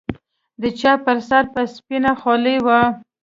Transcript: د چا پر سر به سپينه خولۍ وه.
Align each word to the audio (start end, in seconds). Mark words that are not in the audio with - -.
د 0.61 0.63
چا 0.79 0.93
پر 1.05 1.17
سر 1.29 1.43
به 1.53 1.61
سپينه 1.75 2.11
خولۍ 2.21 2.57
وه. 2.65 2.79